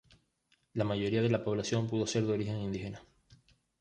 La 0.73 0.83
mayoría 0.83 1.21
de 1.21 1.29
la 1.29 1.43
población 1.43 1.85
pudo 1.85 2.07
ser 2.07 2.23
de 2.25 2.33
origen 2.33 2.57
indígena. 2.57 3.03